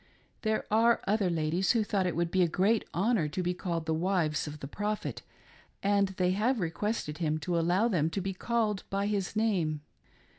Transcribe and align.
There 0.41 0.65
are 0.71 0.99
other 1.05 1.29
ladies 1.29 1.73
who 1.73 1.83
thought 1.83 2.07
it 2.07 2.15
would 2.15 2.31
be 2.31 2.41
a 2.41 2.47
great 2.47 2.85
honor 2.91 3.27
to 3.27 3.43
be 3.43 3.53
called 3.53 3.85
the 3.85 3.93
wives 3.93 4.47
of 4.47 4.59
the 4.59 4.67
Prophet, 4.67 5.21
and 5.83 6.07
they 6.17 6.31
have 6.31 6.59
requested 6.59 7.19
him 7.19 7.37
to 7.41 7.59
allow 7.59 7.87
them 7.87 8.09
to 8.09 8.19
be 8.19 8.33
called 8.33 8.83
by 8.89 9.05
his 9.05 9.35
name. 9.35 9.81